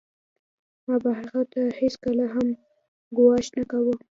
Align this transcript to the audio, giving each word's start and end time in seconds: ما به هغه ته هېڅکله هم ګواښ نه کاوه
ما 0.87 0.95
به 1.03 1.09
هغه 1.19 1.41
ته 1.53 1.61
هېڅکله 1.79 2.25
هم 2.33 2.47
ګواښ 3.17 3.45
نه 3.57 3.63
کاوه 3.71 3.93